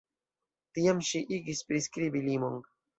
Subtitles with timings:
[0.79, 2.63] Tiam ŝi igis priskribi limon.